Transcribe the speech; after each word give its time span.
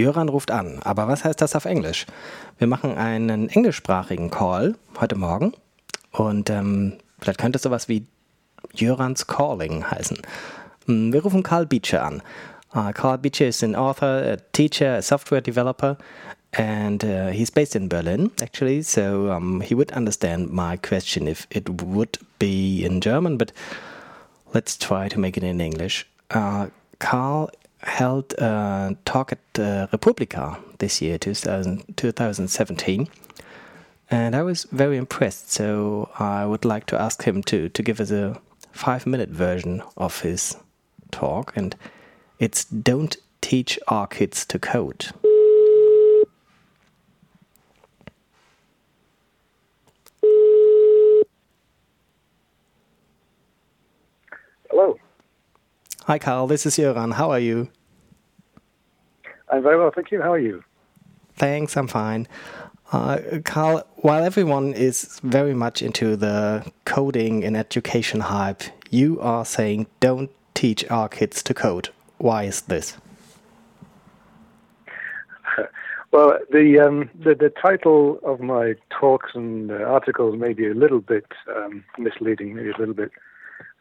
Jöran 0.00 0.28
ruft 0.28 0.50
an. 0.50 0.80
Aber 0.82 1.08
was 1.08 1.24
heißt 1.24 1.40
das 1.40 1.54
auf 1.54 1.64
Englisch? 1.64 2.06
Wir 2.58 2.66
machen 2.66 2.96
einen 2.96 3.48
englischsprachigen 3.48 4.30
Call 4.30 4.76
heute 5.00 5.16
Morgen. 5.16 5.52
Und 6.12 6.50
ähm, 6.50 6.94
vielleicht 7.20 7.38
könnte 7.38 7.56
es 7.56 7.62
sowas 7.62 7.88
wie 7.88 8.06
Jörans 8.74 9.26
Calling 9.26 9.90
heißen. 9.90 10.18
Hm, 10.86 11.12
wir 11.12 11.22
rufen 11.22 11.42
Karl 11.42 11.66
Beecher 11.66 12.04
an. 12.04 12.22
Uh, 12.74 12.92
Karl 12.92 13.18
Beecher 13.18 13.48
is 13.48 13.62
an 13.64 13.74
author, 13.74 14.32
a 14.32 14.36
teacher, 14.52 14.96
a 14.96 15.02
software 15.02 15.40
developer, 15.40 15.96
and 16.52 17.02
uh, 17.02 17.28
he's 17.28 17.50
based 17.50 17.74
in 17.74 17.88
Berlin, 17.88 18.30
actually. 18.40 18.82
So 18.82 19.32
um, 19.32 19.60
he 19.60 19.74
would 19.74 19.92
understand 19.92 20.50
my 20.50 20.76
question 20.76 21.26
if 21.26 21.48
it 21.50 21.68
would 21.82 22.18
be 22.38 22.84
in 22.84 23.00
German, 23.00 23.38
but 23.38 23.52
let's 24.54 24.76
try 24.76 25.08
to 25.08 25.18
make 25.18 25.36
it 25.36 25.42
in 25.42 25.60
English. 25.60 26.06
Uh, 26.30 26.68
Karl 27.00 27.50
held 27.82 28.34
a 28.34 28.96
talk 29.04 29.32
at 29.32 29.58
uh, 29.58 29.86
re:publica 29.92 30.58
this 30.78 31.00
year, 31.00 31.18
2000, 31.18 31.96
2017. 31.96 33.08
And 34.10 34.34
I 34.34 34.42
was 34.42 34.64
very 34.72 34.96
impressed, 34.96 35.52
so 35.52 36.10
I 36.18 36.44
would 36.44 36.64
like 36.64 36.86
to 36.86 37.00
ask 37.00 37.22
him 37.22 37.42
to, 37.44 37.68
to 37.68 37.82
give 37.82 38.00
us 38.00 38.10
a 38.10 38.40
five 38.72 39.06
minute 39.06 39.28
version 39.28 39.82
of 39.96 40.22
his 40.22 40.56
talk. 41.10 41.52
And 41.56 41.76
it's 42.38 42.64
Don't 42.64 43.16
Teach 43.40 43.78
Our 43.88 44.06
Kids 44.06 44.44
to 44.46 44.58
Code. 44.58 45.06
Hello. 54.70 54.98
Hi, 56.10 56.18
Karl. 56.18 56.48
This 56.48 56.66
is 56.66 56.76
Jöran. 56.76 57.12
How 57.12 57.30
are 57.30 57.38
you? 57.38 57.68
I'm 59.48 59.62
very 59.62 59.78
well, 59.78 59.92
thank 59.94 60.10
you. 60.10 60.20
How 60.20 60.32
are 60.32 60.40
you? 60.40 60.64
Thanks, 61.36 61.76
I'm 61.76 61.86
fine. 61.86 62.26
Uh, 62.90 63.20
Karl, 63.44 63.84
while 63.98 64.24
everyone 64.24 64.72
is 64.72 65.20
very 65.22 65.54
much 65.54 65.82
into 65.82 66.16
the 66.16 66.68
coding 66.84 67.44
and 67.44 67.56
education 67.56 68.22
hype, 68.22 68.64
you 68.90 69.20
are 69.20 69.44
saying 69.44 69.86
don't 70.00 70.32
teach 70.52 70.84
our 70.90 71.08
kids 71.08 71.44
to 71.44 71.54
code. 71.54 71.90
Why 72.18 72.42
is 72.42 72.62
this? 72.62 72.96
Well, 76.10 76.40
the, 76.50 76.80
um, 76.80 77.08
the, 77.14 77.36
the 77.36 77.50
title 77.50 78.18
of 78.24 78.40
my 78.40 78.74
talks 78.90 79.30
and 79.32 79.70
uh, 79.70 79.74
articles 79.84 80.36
may 80.36 80.54
be 80.54 80.66
a 80.66 80.74
little 80.74 80.98
bit 80.98 81.26
um, 81.54 81.84
misleading, 81.98 82.56
maybe 82.56 82.70
a 82.70 82.78
little 82.78 82.94
bit 82.94 83.12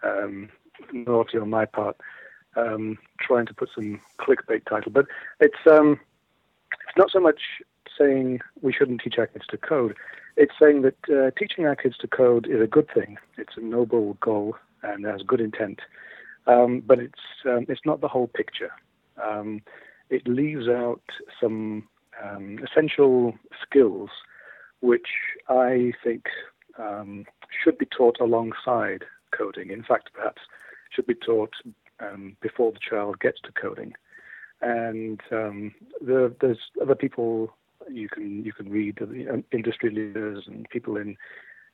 um, 0.04 0.50
naughty 0.94 1.40
on 1.40 1.50
my 1.50 1.66
part, 1.66 1.98
um, 2.56 2.98
trying 3.20 3.46
to 3.46 3.54
put 3.54 3.70
some 3.74 4.02
clickbait 4.20 4.66
title. 4.68 4.92
But 4.92 5.06
it's 5.40 5.68
um, 5.70 6.00
it's 6.88 6.98
not 6.98 7.12
so 7.12 7.20
much 7.20 7.42
saying 7.98 8.40
we 8.62 8.74
shouldn't 8.74 9.02
teach 9.02 9.18
our 9.18 9.28
kids 9.28 9.46
to 9.50 9.58
code. 9.58 9.96
It's 10.38 10.54
saying 10.60 10.84
that 10.84 10.98
uh, 11.10 11.32
teaching 11.38 11.66
our 11.66 11.76
kids 11.76 11.98
to 11.98 12.08
code 12.08 12.48
is 12.48 12.62
a 12.62 12.68
good 12.68 12.90
thing. 12.94 13.18
It's 13.38 13.58
a 13.58 13.62
noble 13.62 14.14
goal 14.22 14.56
and 14.84 15.06
has 15.06 15.22
good 15.22 15.42
intent, 15.42 15.82
um, 16.48 16.82
but 16.86 17.00
it's 17.00 17.20
um, 17.46 17.66
it's 17.68 17.86
not 17.86 18.02
the 18.02 18.08
whole 18.08 18.28
picture. 18.28 18.72
Um, 19.22 19.62
it 20.10 20.28
leaves 20.28 20.68
out 20.68 21.02
some 21.40 21.88
um, 22.24 22.60
essential 22.64 23.38
skills 23.62 24.10
which 24.82 25.08
I 25.50 25.92
think 26.04 26.26
should 27.64 27.78
be 27.78 27.86
taught 27.86 28.20
alongside 28.20 29.04
coding. 29.32 29.70
In 29.70 29.84
fact, 29.84 30.10
perhaps 30.14 30.42
should 30.90 31.06
be 31.06 31.16
taught 31.16 31.54
um, 32.00 32.36
before 32.42 32.72
the 32.72 32.80
child 32.80 33.20
gets 33.20 33.40
to 33.42 33.52
coding. 33.52 33.94
And 34.62 35.22
the, 35.30 36.36
there's 36.42 36.60
other 36.82 36.96
people 36.96 37.54
you 37.90 38.10
can 38.10 38.44
you 38.44 38.54
can 38.54 38.70
read 38.70 38.98
the 39.00 39.44
industry 39.52 39.90
leaders 39.90 40.44
and 40.48 40.70
people 40.70 40.98
in 40.98 41.16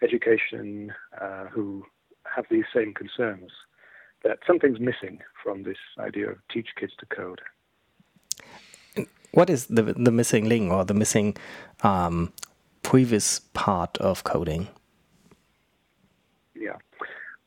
education 0.03 0.93
uh, 1.19 1.45
who 1.45 1.83
have 2.35 2.45
these 2.49 2.65
same 2.73 2.93
concerns 2.93 3.51
that 4.23 4.39
something's 4.45 4.79
missing 4.79 5.19
from 5.43 5.63
this 5.63 5.77
idea 5.99 6.29
of 6.29 6.37
teach 6.51 6.69
kids 6.79 6.93
to 6.99 7.05
code. 7.07 7.41
What 9.31 9.49
is 9.49 9.67
the 9.67 9.81
the 9.81 10.11
missing 10.11 10.47
link 10.47 10.71
or 10.71 10.85
the 10.85 10.93
missing 10.93 11.35
um, 11.81 12.31
previous 12.83 13.39
part 13.53 13.97
of 13.97 14.23
coding? 14.23 14.67
Yeah, 16.55 16.77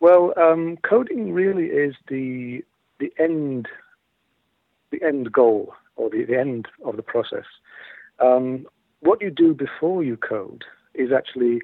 well, 0.01 0.33
um, 0.37 0.77
coding 0.89 1.33
really 1.33 1.67
is 1.67 1.95
the 2.09 2.65
the 2.99 3.13
end 3.19 3.69
the 4.91 5.03
end 5.03 5.33
goal 5.33 5.75
or 5.97 6.09
the, 6.11 6.25
the 6.25 6.39
end 6.39 6.67
of 6.85 6.97
the 6.97 7.03
process. 7.03 7.45
Um, 8.21 8.67
what 9.01 9.21
you 9.21 9.31
do 9.31 9.55
before 9.55 10.03
you 10.03 10.17
code 10.17 10.65
is 10.95 11.11
actually 11.13 11.61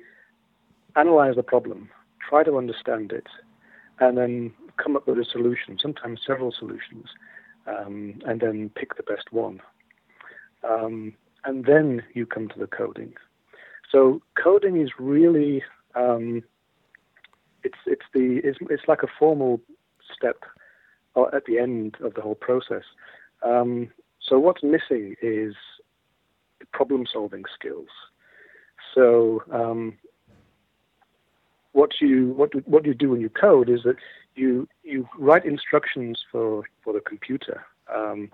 analyze 0.96 1.36
the 1.36 1.42
problem, 1.42 1.88
try 2.28 2.44
to 2.44 2.58
understand 2.58 3.12
it, 3.12 3.26
and 4.00 4.18
then 4.18 4.52
come 4.76 4.96
up 4.96 5.06
with 5.06 5.18
a 5.18 5.24
solution, 5.24 5.78
sometimes 5.80 6.20
several 6.26 6.52
solutions, 6.52 7.06
um, 7.66 8.20
and 8.26 8.40
then 8.40 8.70
pick 8.74 8.96
the 8.96 9.02
best 9.02 9.32
one. 9.32 9.60
Um, 10.68 11.14
and 11.44 11.64
then 11.64 12.02
you 12.14 12.26
come 12.26 12.48
to 12.48 12.58
the 12.58 12.66
coding. 12.66 13.14
So 13.90 14.22
coding 14.42 14.80
is 14.80 14.90
really 14.98 15.62
um, 15.94 16.42
it's 17.62 17.78
it's 17.86 18.06
the 18.12 18.40
it's, 18.44 18.58
it's 18.70 18.88
like 18.88 19.02
a 19.02 19.08
formal 19.18 19.60
step 20.16 20.44
uh, 21.16 21.26
at 21.32 21.44
the 21.46 21.58
end 21.58 21.96
of 22.02 22.14
the 22.14 22.20
whole 22.20 22.34
process. 22.34 22.84
Um, 23.42 23.90
so 24.20 24.38
what's 24.38 24.62
missing 24.62 25.16
is 25.22 25.54
problem 26.72 27.06
solving 27.10 27.44
skills. 27.54 27.88
So 28.94 29.42
um, 29.52 29.98
what 31.72 31.90
you 32.00 32.32
what 32.36 32.50
what 32.68 32.84
you 32.84 32.94
do 32.94 33.10
when 33.10 33.20
you 33.20 33.28
code 33.28 33.68
is 33.68 33.82
that 33.84 33.96
you 34.34 34.68
you 34.82 35.08
write 35.18 35.44
instructions 35.44 36.22
for 36.30 36.64
for 36.82 36.92
the 36.92 37.00
computer, 37.00 37.64
um, 37.94 38.30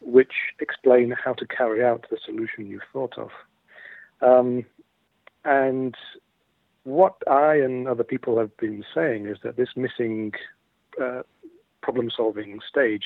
which 0.00 0.32
explain 0.60 1.10
how 1.12 1.34
to 1.34 1.46
carry 1.46 1.84
out 1.84 2.06
the 2.10 2.18
solution 2.24 2.66
you 2.66 2.80
thought 2.92 3.16
of. 3.18 3.30
Um, 4.22 4.64
and 5.44 5.94
what 6.84 7.16
I 7.28 7.56
and 7.56 7.88
other 7.88 8.04
people 8.04 8.38
have 8.38 8.54
been 8.58 8.84
saying 8.94 9.26
is 9.26 9.38
that 9.42 9.56
this 9.56 9.70
missing 9.76 10.32
uh, 11.00 11.22
problem 11.82 12.10
solving 12.14 12.60
stage 12.68 13.04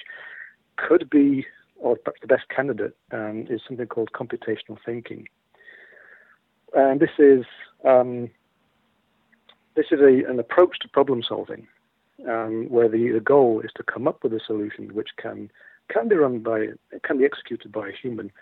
could 0.76 1.08
be 1.10 1.46
or 1.76 1.96
perhaps 1.96 2.20
the 2.20 2.26
best 2.26 2.48
candidate 2.48 2.96
um, 3.12 3.46
is 3.50 3.60
something 3.66 3.86
called 3.86 4.10
computational 4.12 4.78
thinking. 4.84 5.28
And 6.74 7.00
this 7.00 7.10
is 7.18 7.44
um, 7.84 8.30
this 9.74 9.86
is 9.90 10.00
a, 10.00 10.28
an 10.30 10.38
approach 10.38 10.78
to 10.80 10.88
problem 10.88 11.22
solving 11.22 11.66
um, 12.28 12.66
where 12.68 12.88
the, 12.88 13.10
the 13.10 13.20
goal 13.20 13.60
is 13.64 13.70
to 13.76 13.82
come 13.82 14.06
up 14.08 14.22
with 14.22 14.32
a 14.32 14.40
solution 14.44 14.94
which 14.94 15.10
can 15.16 15.50
can 15.88 16.08
be 16.08 16.16
run 16.16 16.38
by 16.40 16.68
can 17.02 17.18
be 17.18 17.24
executed 17.24 17.70
by 17.72 17.88
a 17.88 17.92
human, 17.92 18.32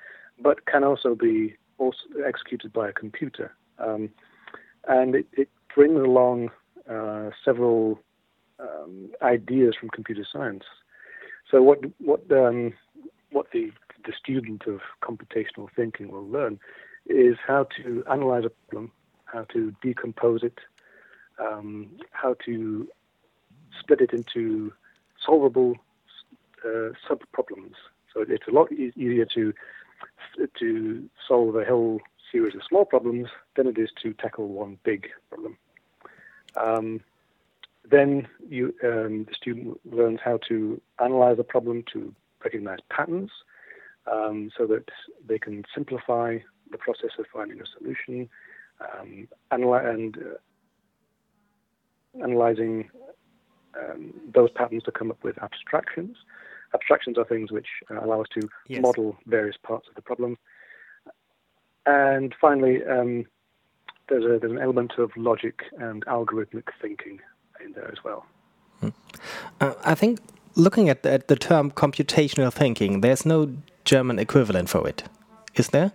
but 0.41 0.67
can 0.67 0.85
also 0.85 1.15
be 1.15 1.55
also 1.79 1.99
executed 2.25 2.73
by 2.73 2.89
a 2.89 2.93
computer. 2.93 3.55
Um, 3.79 4.11
and 4.89 5.15
it, 5.15 5.27
it, 5.33 5.49
brings 5.75 5.99
along 5.99 6.51
uh, 6.91 7.31
several 7.43 7.99
um, 8.63 9.11
ideas 9.23 9.75
from 9.79 9.91
computer 9.91 10.27
science. 10.31 10.65
So 11.51 11.63
what 11.63 11.81
what 11.99 12.23
um, 12.31 12.73
what 13.31 13.47
the, 13.53 13.73
the 14.07 14.13
student 14.13 14.67
of 14.67 14.81
computational 15.03 15.69
thinking 15.75 16.11
will 16.11 16.29
learn 16.29 16.59
is 17.07 17.37
how 17.47 17.67
to 17.77 18.05
analyze 18.11 18.45
a 18.45 18.51
problem, 18.51 18.93
how 19.25 19.45
to 19.53 19.75
decompose 19.83 20.43
it, 20.43 20.59
um, 21.39 21.91
how 22.13 22.35
to 22.45 22.89
split 23.81 24.01
it 24.01 24.13
into 24.13 24.73
solvable 25.25 25.77
uh, 26.65 26.91
sub 27.09 27.21
problems. 27.33 27.75
So 28.13 28.25
it's 28.29 28.47
a 28.49 28.53
lot 28.53 28.71
easier 28.73 29.27
to 29.35 29.53
to 30.59 31.09
solve 31.29 31.57
a 31.57 31.65
whole 31.65 32.01
series 32.31 32.55
of 32.55 32.63
small 32.69 32.85
problems 32.85 33.29
than 33.57 33.67
it 33.67 33.79
is 33.79 33.91
to 34.03 34.15
tackle 34.15 34.49
one 34.49 34.79
big 34.85 35.09
problem. 35.29 35.57
Um, 36.57 37.01
then 37.91 38.29
you, 38.49 38.75
um, 38.85 39.25
the 39.25 39.35
student 39.35 39.79
learns 39.85 40.21
how 40.25 40.39
to 40.49 40.81
analyze 41.03 41.39
a 41.39 41.45
problem 41.45 41.85
to 41.93 42.15
recognize 42.45 42.79
patterns 42.91 43.31
um, 44.11 44.51
so 44.57 44.67
that 44.67 44.89
they 45.27 45.39
can 45.39 45.65
simplify 45.75 46.39
the 46.71 46.79
process 46.79 47.11
of 47.19 47.27
finding 47.33 47.61
a 47.61 47.65
solution 47.79 48.29
um, 48.81 49.29
and 49.51 50.17
uh, 50.17 50.21
analyzing 52.23 52.89
um, 53.79 54.15
those 54.35 54.51
patterns 54.51 54.83
to 54.85 54.93
come 54.93 55.11
up 55.11 55.23
with 55.23 55.41
abstractions. 55.43 56.17
Abstractions 56.75 57.19
are 57.19 57.25
things 57.25 57.51
which 57.51 57.67
uh, 57.91 58.05
allow 58.05 58.23
us 58.23 58.29
to 58.35 58.49
yes. 58.69 58.81
model 58.81 59.17
various 59.27 59.57
parts 59.63 59.89
of 59.89 59.95
the 59.95 60.03
problem. 60.03 60.39
And 61.85 62.35
finally, 62.41 62.85
um, 62.85 63.27
there's, 64.09 64.25
a, 64.25 64.39
there's 64.39 64.53
an 64.53 64.61
element 64.61 64.93
of 64.99 65.11
logic 65.17 65.63
and 65.79 66.05
algorithmic 66.07 66.69
thinking 66.81 67.21
in 67.65 67.73
there 67.73 67.91
as 67.91 68.03
well. 68.05 68.27
Hmm. 68.81 68.89
Uh, 69.61 69.75
I 69.85 69.95
think 69.95 70.21
looking 70.55 70.89
at 70.89 71.03
the, 71.03 71.13
at 71.13 71.29
the 71.29 71.37
term 71.37 71.71
computational 71.71 72.53
thinking, 72.53 73.01
there's 73.01 73.25
no 73.25 73.53
German 73.85 74.19
equivalent 74.19 74.69
for 74.69 74.89
it? 74.89 75.05
Is 75.55 75.69
there? 75.69 75.93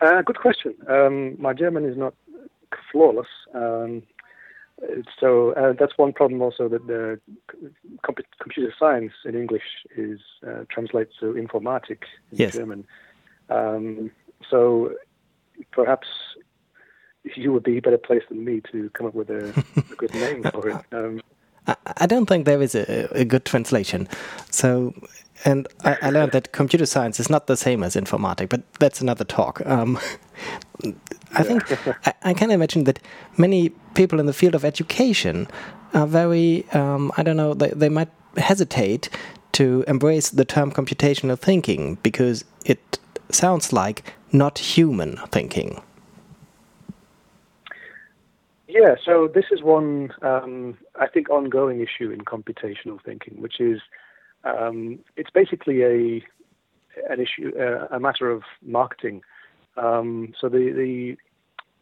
Uh, 0.00 0.22
good 0.22 0.38
question. 0.38 0.74
Um, 0.88 1.40
my 1.40 1.52
German 1.52 1.84
is 1.84 1.96
not 1.96 2.14
flawless. 2.92 3.28
Um, 3.54 4.02
so 5.18 5.52
uh, 5.52 5.72
that's 5.78 5.96
one 5.96 6.12
problem 6.12 6.42
also 6.42 6.68
that 6.68 6.86
the 6.86 7.18
comp- 8.02 8.26
computer 8.38 8.74
science 8.78 9.12
in 9.24 9.34
English 9.34 9.62
is 9.96 10.20
uh, 10.46 10.64
translates 10.68 11.14
to 11.20 11.32
informatic 11.32 12.02
in 12.30 12.38
yes. 12.38 12.52
German. 12.52 12.84
Um, 13.48 14.10
so 14.50 14.92
perhaps 15.72 16.08
you 17.36 17.52
would 17.52 17.62
be 17.62 17.78
a 17.78 17.82
better 17.82 17.98
place 17.98 18.22
than 18.28 18.44
me 18.44 18.62
to 18.72 18.90
come 18.90 19.06
up 19.06 19.14
with 19.14 19.30
a, 19.30 19.64
a 19.76 19.94
good 19.96 20.14
name 20.24 20.42
for 20.42 20.68
it. 20.68 20.84
Um, 20.92 21.20
I 21.96 22.06
don't 22.06 22.26
think 22.26 22.44
there 22.44 22.62
is 22.62 22.74
a, 22.74 23.08
a 23.12 23.24
good 23.24 23.44
translation. 23.44 24.08
So, 24.50 24.94
and 25.44 25.66
I, 25.84 25.96
I, 26.02 26.10
learned 26.10 26.32
that 26.32 26.52
computer 26.52 26.86
science 26.86 27.18
is 27.18 27.28
not 27.28 27.48
the 27.48 27.56
same 27.56 27.82
as 27.82 27.96
informatic, 27.96 28.48
but 28.48 28.62
that's 28.78 29.00
another 29.00 29.24
talk. 29.24 29.64
Um, 29.66 29.98
I 31.32 31.42
think 31.42 31.64
I, 32.06 32.14
I, 32.22 32.34
can 32.34 32.52
imagine 32.52 32.84
that 32.84 33.00
many 33.36 33.70
people 33.94 34.20
in 34.20 34.26
the 34.26 34.32
field 34.32 34.54
of 34.54 34.64
education 34.64 35.48
are 35.92 36.06
very, 36.06 36.68
um, 36.70 37.10
I 37.16 37.24
don't 37.24 37.36
know, 37.36 37.52
they, 37.52 37.70
they 37.70 37.88
might 37.88 38.10
hesitate 38.36 39.08
to 39.52 39.84
embrace 39.88 40.30
the 40.30 40.44
term 40.44 40.70
computational 40.70 41.38
thinking 41.38 41.96
because 42.02 42.44
it 42.64 42.98
sounds 43.30 43.72
like 43.72 44.14
not 44.30 44.58
human 44.58 45.16
thinking. 45.30 45.82
Yeah, 48.78 48.96
so 49.02 49.26
this 49.26 49.46
is 49.50 49.62
one, 49.62 50.12
um, 50.20 50.76
I 51.00 51.06
think, 51.06 51.30
ongoing 51.30 51.80
issue 51.80 52.10
in 52.10 52.20
computational 52.26 53.02
thinking, 53.02 53.40
which 53.40 53.58
is 53.58 53.80
um, 54.44 54.98
it's 55.16 55.30
basically 55.30 55.82
a 55.82 56.22
an 57.10 57.20
issue, 57.20 57.52
uh, 57.58 57.86
a 57.90 57.98
matter 57.98 58.30
of 58.30 58.42
marketing. 58.62 59.22
Um, 59.78 60.34
so 60.38 60.50
the, 60.50 60.72
the 60.76 61.16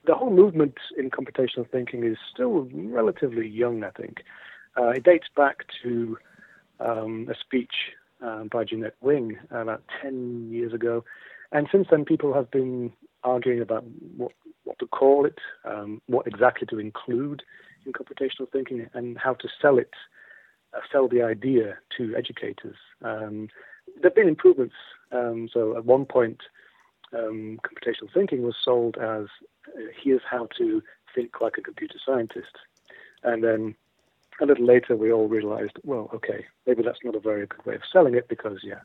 the 0.07 0.15
whole 0.15 0.31
movement 0.31 0.75
in 0.97 1.11
computational 1.11 1.69
thinking 1.69 2.05
is 2.05 2.17
still 2.33 2.69
relatively 2.73 3.49
young, 3.49 3.83
I 3.83 3.91
think. 3.91 4.19
Uh, 4.77 4.91
it 4.91 5.03
dates 5.03 5.27
back 5.35 5.65
to 5.83 6.17
um, 6.79 7.27
a 7.29 7.35
speech 7.35 7.75
uh, 8.25 8.45
by 8.45 8.63
Jeannette 8.63 8.97
Wing 9.01 9.39
about 9.51 9.83
10 10.01 10.51
years 10.53 10.73
ago. 10.73 11.05
And 11.51 11.67
since 11.73 11.89
then, 11.91 12.05
people 12.05 12.35
have 12.35 12.51
been 12.51 12.93
arguing 13.25 13.63
about 13.63 13.85
what, 14.17 14.33
what 14.75 14.79
to 14.79 14.87
call 14.87 15.27
it, 15.27 15.39
um, 15.65 16.01
what 16.07 16.27
exactly 16.27 16.67
to 16.67 16.79
include 16.79 17.43
in 17.87 17.93
computational 17.93 18.51
thinking, 18.51 18.87
and 18.95 19.19
how 19.19 19.35
to 19.35 19.49
sell 19.61 19.79
it, 19.79 19.91
uh, 20.75 20.81
sell 20.91 21.09
the 21.09 21.23
idea 21.23 21.77
to 21.97 22.15
educators. 22.17 22.77
Um, 23.03 23.49
there 24.01 24.11
have 24.11 24.15
been 24.15 24.29
improvements. 24.29 24.75
Um, 25.13 25.49
so 25.53 25.77
at 25.77 25.85
one 25.85 26.07
point, 26.07 26.41
um, 27.13 27.61
computational 27.63 28.13
thinking 28.13 28.43
was 28.43 28.57
sold 28.65 28.97
as 28.97 29.27
uh, 29.69 29.81
here's 30.03 30.23
how 30.29 30.49
to 30.59 30.83
think 31.15 31.41
like 31.41 31.57
a 31.59 31.63
computer 31.63 31.99
scientist. 32.05 32.57
And 33.23 33.45
then 33.45 33.75
a 34.41 34.47
little 34.47 34.67
later, 34.67 34.97
we 34.97 35.13
all 35.13 35.29
realized, 35.29 35.77
well, 35.85 36.11
okay, 36.15 36.47
maybe 36.67 36.83
that's 36.83 36.99
not 37.05 37.15
a 37.15 37.21
very 37.21 37.47
good 37.47 37.65
way 37.65 37.77
of 37.77 37.83
selling 37.93 38.15
it 38.15 38.29
because, 38.29 38.59
yeah, 38.65 38.81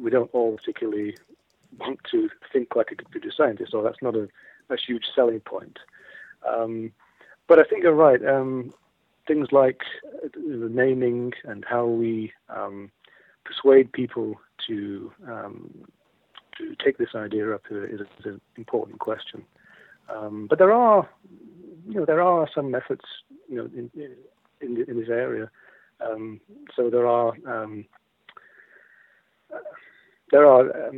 we 0.00 0.10
don't 0.10 0.30
all 0.32 0.56
particularly 0.56 1.16
want 1.78 2.00
to 2.10 2.28
think 2.52 2.74
like 2.74 2.90
a 2.90 2.96
computer 2.96 3.30
scientist, 3.36 3.74
or 3.74 3.82
that's 3.82 4.02
not 4.02 4.16
a, 4.16 4.28
a 4.70 4.76
huge 4.76 5.04
selling 5.14 5.40
point. 5.40 5.78
Um, 6.48 6.92
but 7.48 7.58
I 7.58 7.64
think 7.64 7.82
you're 7.82 7.92
right. 7.92 8.24
Um, 8.24 8.72
things 9.26 9.48
like 9.52 9.82
the 10.22 10.68
naming 10.70 11.32
and 11.44 11.64
how 11.68 11.86
we 11.86 12.32
um, 12.48 12.90
persuade 13.44 13.92
people 13.92 14.40
to 14.66 15.12
um, 15.28 15.70
to 16.58 16.74
take 16.84 16.98
this 16.98 17.14
idea 17.14 17.52
up 17.54 17.62
is, 17.70 18.00
is 18.00 18.24
an 18.24 18.40
important 18.56 19.00
question. 19.00 19.44
Um, 20.14 20.46
but 20.48 20.58
there 20.58 20.72
are, 20.72 21.08
you 21.88 21.94
know, 21.94 22.04
there 22.04 22.22
are 22.22 22.48
some 22.54 22.70
methods, 22.70 23.04
you 23.48 23.56
know, 23.56 23.68
in 23.74 23.90
in, 24.60 24.84
in 24.88 25.00
this 25.00 25.08
area. 25.08 25.50
Um, 26.00 26.40
so 26.76 26.90
there 26.90 27.06
are 27.06 27.32
um, 27.46 27.84
uh, 29.52 29.58
there 30.30 30.46
are 30.46 30.90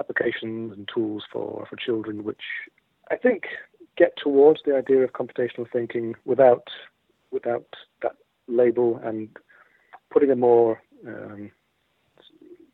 applications 0.00 0.72
and 0.72 0.88
tools 0.92 1.22
for, 1.30 1.66
for 1.68 1.76
children 1.76 2.24
which 2.24 2.42
I 3.10 3.16
think 3.16 3.44
get 3.96 4.16
towards 4.16 4.60
the 4.64 4.76
idea 4.76 5.02
of 5.04 5.12
computational 5.12 5.70
thinking 5.70 6.14
without 6.24 6.68
without 7.30 7.66
that 8.02 8.16
label 8.48 9.00
and 9.02 9.28
putting 10.10 10.30
a 10.30 10.36
more 10.36 10.80
um, 11.06 11.50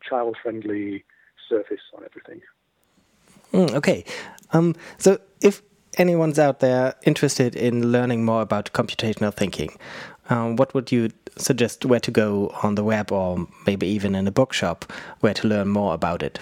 child 0.07 0.37
friendly 0.43 1.05
surface 1.49 1.81
on 1.97 2.05
everything. 2.05 2.41
Mm, 3.53 3.75
okay, 3.75 4.05
um, 4.53 4.77
so 4.99 5.19
if 5.41 5.63
anyone's 5.99 6.39
out 6.39 6.61
there 6.61 6.95
interested 7.05 7.57
in 7.57 7.91
learning 7.91 8.25
more 8.25 8.43
about 8.43 8.73
computational 8.73 9.35
thinking, 9.35 9.77
um, 10.29 10.57
what 10.57 10.73
would 10.75 10.93
you 10.93 11.11
suggest 11.37 11.85
where 11.85 12.01
to 12.01 12.11
go 12.11 12.55
on 12.63 12.75
the 12.75 12.85
web 12.85 13.11
or 13.11 13.47
maybe 13.67 13.87
even 13.89 14.15
in 14.15 14.27
a 14.29 14.31
bookshop 14.31 14.93
where 15.21 15.35
to 15.35 15.49
learn 15.49 15.69
more 15.69 15.95
about 15.95 16.23
it? 16.23 16.41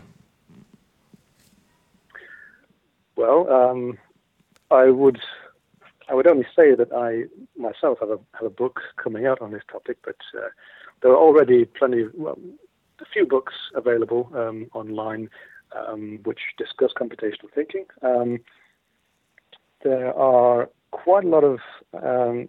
Well, 3.18 3.50
um, 3.52 3.98
I 4.70 4.90
would 4.90 5.18
I 6.08 6.14
would 6.14 6.28
only 6.28 6.46
say 6.54 6.76
that 6.76 6.92
I 6.92 7.24
myself 7.60 7.98
have 7.98 8.10
a 8.10 8.18
have 8.34 8.44
a 8.46 8.50
book 8.62 8.78
coming 8.96 9.26
out 9.26 9.42
on 9.42 9.50
this 9.50 9.64
topic, 9.68 9.98
but 10.04 10.14
uh, 10.36 10.50
there 11.02 11.10
are 11.10 11.16
already 11.16 11.64
plenty, 11.64 12.02
of, 12.02 12.12
well, 12.14 12.38
a 13.00 13.04
few 13.12 13.26
books 13.26 13.54
available 13.74 14.30
um, 14.36 14.68
online 14.72 15.30
um, 15.76 16.20
which 16.22 16.38
discuss 16.58 16.92
computational 16.96 17.52
thinking. 17.52 17.86
Um, 18.02 18.38
there 19.82 20.16
are 20.16 20.70
quite 20.92 21.24
a 21.24 21.28
lot 21.28 21.42
of 21.42 21.58
um, 22.00 22.48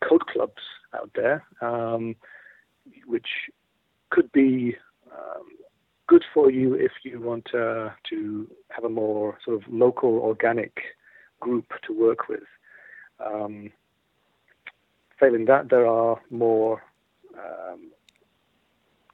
code 0.00 0.26
clubs 0.28 0.62
out 0.94 1.10
there, 1.14 1.44
um, 1.60 2.16
which 3.04 3.28
could 4.08 4.32
be 4.32 4.76
um, 5.12 5.44
good 6.06 6.24
for 6.32 6.50
you 6.50 6.74
if 6.74 6.92
you 7.04 7.20
want 7.20 7.54
uh, 7.54 7.90
to 8.10 8.48
have 8.70 8.84
a 8.84 8.88
more 8.88 9.38
sort 9.44 9.56
of 9.56 9.72
local, 9.72 10.18
organic 10.18 10.80
group 11.40 11.66
to 11.86 11.92
work 11.92 12.28
with. 12.28 12.44
Um, 13.24 13.70
failing 15.18 15.44
that, 15.46 15.70
there 15.70 15.86
are 15.86 16.20
more. 16.30 16.82
Um, 17.34 17.90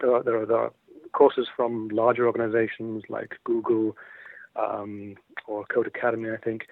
there 0.00 0.14
are, 0.14 0.22
there 0.22 0.42
are, 0.42 0.46
there 0.46 0.56
are 0.56 0.72
courses 1.12 1.48
from 1.56 1.88
larger 1.88 2.26
organizations 2.26 3.02
like 3.08 3.36
Google 3.44 3.96
um, 4.56 5.16
or 5.46 5.64
Codecademy, 5.66 6.32
I 6.32 6.40
think, 6.40 6.66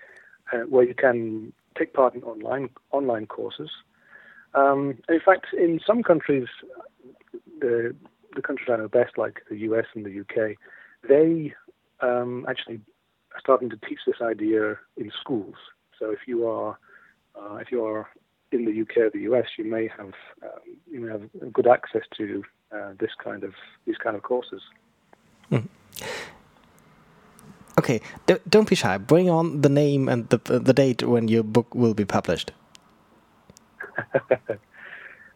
uh, 0.52 0.58
where 0.68 0.84
you 0.84 0.94
can 0.94 1.52
take 1.78 1.92
part 1.92 2.14
in 2.14 2.22
online 2.22 2.70
online 2.90 3.26
courses. 3.26 3.70
Um, 4.54 4.98
in 5.08 5.20
fact, 5.20 5.46
in 5.52 5.80
some 5.86 6.02
countries, 6.02 6.48
the 7.60 7.94
the 8.36 8.42
countries 8.42 8.68
I 8.70 8.76
know 8.76 8.88
best, 8.88 9.18
like 9.18 9.42
the 9.50 9.58
US 9.70 9.86
and 9.94 10.04
the 10.04 10.20
UK, 10.20 10.56
they 11.08 11.54
um, 12.00 12.46
actually 12.48 12.80
are 13.34 13.40
starting 13.40 13.70
to 13.70 13.76
teach 13.88 13.98
this 14.06 14.20
idea 14.22 14.78
in 14.96 15.10
schools. 15.20 15.56
So 15.98 16.10
if 16.10 16.20
you 16.26 16.46
are 16.46 16.78
uh, 17.34 17.56
if 17.56 17.72
you 17.72 17.84
are 17.84 18.08
in 18.52 18.64
the 18.64 18.80
UK 18.82 18.96
or 18.98 19.10
the 19.10 19.20
US, 19.30 19.46
you 19.58 19.64
may 19.64 19.88
have 19.88 20.12
um, 20.42 20.60
you 20.90 21.00
may 21.00 21.10
have 21.10 21.52
good 21.52 21.66
access 21.66 22.02
to 22.16 22.44
uh, 22.72 22.92
this 22.98 23.10
kind 23.22 23.42
of 23.42 23.54
these 23.86 23.96
kind 23.96 24.16
of 24.16 24.22
courses. 24.22 24.62
Mm. 25.50 25.68
Okay, 27.78 28.00
D 28.26 28.36
don't 28.48 28.68
be 28.68 28.74
shy. 28.74 28.98
Bring 28.98 29.28
on 29.30 29.60
the 29.62 29.68
name 29.68 30.08
and 30.08 30.28
the 30.28 30.38
the 30.38 30.72
date 30.72 31.02
when 31.02 31.28
your 31.28 31.42
book 31.42 31.74
will 31.74 31.94
be 31.94 32.04
published. 32.04 32.52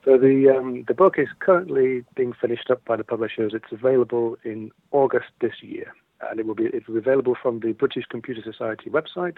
so 0.05 0.17
the 0.17 0.55
um, 0.57 0.85
the 0.89 0.95
book 0.95 1.19
is 1.19 1.29
currently 1.41 2.05
being 2.15 2.33
finished 2.33 2.71
up 2.71 2.85
by 2.85 2.97
the 2.97 3.05
publishers. 3.05 3.53
It's 3.55 3.71
available 3.71 4.39
in 4.45 4.71
August 4.93 5.29
this 5.41 5.63
year, 5.63 5.93
and 6.31 6.41
it 6.41 6.47
will 6.47 6.55
be 6.55 6.67
it 6.67 6.87
will 6.87 6.95
be 6.95 7.01
available 7.01 7.37
from 7.41 7.61
the 7.61 7.73
British 7.73 8.05
Computer 8.07 8.43
Society 8.43 8.89
website 8.89 9.37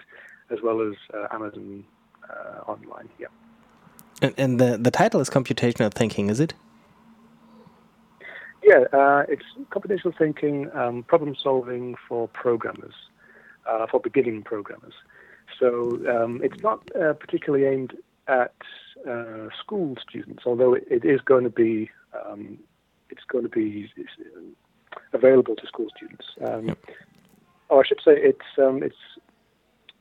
as 0.49 0.59
well 0.63 0.81
as 0.81 0.95
uh, 1.13 1.27
Amazon 1.31 1.83
uh, 2.29 2.71
online. 2.71 3.09
Yeah. 3.19 3.27
And, 4.21 4.33
and 4.37 4.59
the 4.59 4.77
the 4.77 4.91
title 4.91 5.19
is 5.19 5.29
computational 5.29 5.93
thinking, 5.93 6.29
is 6.29 6.39
it? 6.39 6.53
Yeah, 8.63 8.85
uh, 8.93 9.23
it's 9.27 9.43
computational 9.71 10.17
thinking, 10.17 10.71
um, 10.73 11.03
problem 11.03 11.35
solving 11.35 11.95
for 12.07 12.29
programmers, 12.29 12.93
uh, 13.67 13.87
for 13.87 13.99
beginning 13.99 14.43
programmers. 14.43 14.93
So 15.59 15.99
um, 16.09 16.39
it's 16.41 16.63
not 16.63 16.79
uh, 16.95 17.11
particularly 17.11 17.65
aimed 17.65 17.97
at 18.27 18.55
uh, 19.09 19.49
school 19.59 19.95
students, 20.07 20.43
although 20.45 20.73
it, 20.73 20.85
it 20.89 21.05
is 21.05 21.21
going 21.21 21.43
to 21.43 21.49
be 21.49 21.89
um, 22.25 22.57
it's 23.09 23.23
going 23.27 23.43
to 23.43 23.49
be 23.49 23.91
available 25.13 25.55
to 25.55 25.67
school 25.67 25.87
students. 25.95 26.25
Um, 26.43 26.75
or 27.69 27.83
I 27.83 27.87
should 27.87 28.01
say, 28.03 28.13
it's 28.15 28.45
um, 28.57 28.83
it's 28.83 28.95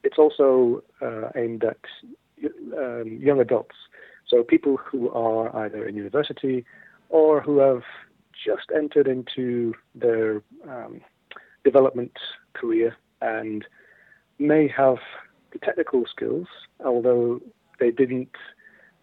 it's 0.04 0.18
also 0.18 0.82
uh, 1.00 1.28
aimed 1.36 1.64
at 1.64 1.78
um, 2.76 3.18
young 3.20 3.40
adults, 3.40 3.76
so 4.26 4.42
people 4.42 4.76
who 4.76 5.10
are 5.10 5.54
either 5.64 5.86
in 5.86 5.96
university 5.96 6.64
or 7.08 7.40
who 7.40 7.58
have 7.58 7.82
just 8.32 8.70
entered 8.74 9.06
into 9.06 9.74
their 9.94 10.42
um, 10.68 11.00
development 11.64 12.12
career 12.54 12.96
and 13.20 13.64
may 14.38 14.66
have 14.66 14.96
the 15.52 15.58
technical 15.58 16.04
skills, 16.06 16.48
although 16.84 17.40
they 17.82 17.90
didn't 17.90 18.36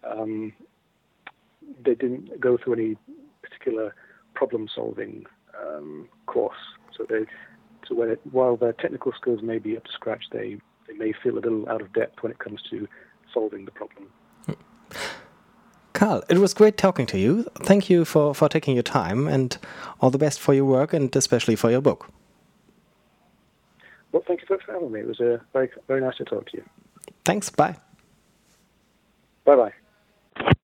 um, 0.04 0.54
they 1.84 1.94
didn't 1.94 2.40
go 2.40 2.56
through 2.56 2.74
any 2.74 2.96
particular 3.42 3.94
problem 4.34 4.68
solving 4.74 5.26
um, 5.62 6.08
course. 6.26 6.56
So 6.96 7.04
they 7.08 7.26
so 7.86 7.94
when 7.94 8.08
it, 8.10 8.20
while 8.30 8.56
their 8.56 8.72
technical 8.72 9.12
skills 9.12 9.42
may 9.42 9.58
be 9.58 9.76
up 9.76 9.84
to 9.84 9.92
scratch, 9.92 10.24
they 10.32 10.58
they 10.86 10.94
may 10.94 11.12
feel 11.12 11.34
a 11.34 11.40
little 11.40 11.68
out 11.68 11.82
of 11.82 11.92
depth 11.92 12.22
when 12.22 12.32
it 12.32 12.38
comes 12.38 12.62
to 12.70 12.88
solving 13.34 13.66
the 13.66 13.70
problem. 13.70 14.08
Karl, 15.92 16.22
it 16.30 16.38
was 16.38 16.54
great 16.54 16.78
talking 16.78 17.04
to 17.06 17.18
you. 17.18 17.46
Thank 17.62 17.90
you 17.90 18.06
for, 18.06 18.34
for 18.34 18.48
taking 18.48 18.74
your 18.74 18.82
time 18.82 19.28
and 19.28 19.58
all 20.00 20.08
the 20.08 20.16
best 20.16 20.40
for 20.40 20.54
your 20.54 20.64
work 20.64 20.94
and 20.94 21.14
especially 21.14 21.56
for 21.56 21.70
your 21.70 21.82
book. 21.82 22.08
Well, 24.10 24.22
thank 24.26 24.40
you 24.40 24.46
for 24.46 24.72
having 24.72 24.90
me. 24.90 25.00
It 25.00 25.06
was 25.06 25.20
uh, 25.20 25.38
very, 25.52 25.68
very 25.88 26.00
nice 26.00 26.16
to 26.16 26.24
talk 26.24 26.48
to 26.50 26.56
you. 26.56 26.64
Thanks. 27.24 27.50
Bye. 27.50 27.76
Bye 29.50 29.56
bye. 29.56 29.79